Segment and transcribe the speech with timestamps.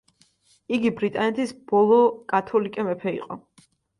[0.77, 1.99] იგი ბრიტანეთის ბოლო
[2.33, 3.41] კათოლიკე მეფე იყო.